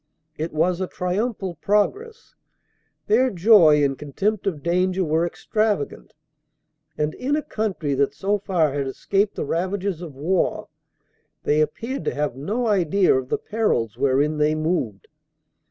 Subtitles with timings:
[0.35, 2.33] It was a triumphal pro gress.
[3.05, 6.15] Their joy and contempt of danger were extravagant,
[6.97, 10.69] and, in a country that so far had escaped the ravages of war,
[11.43, 15.07] they appeared to have no idea of the perils wherein they moved.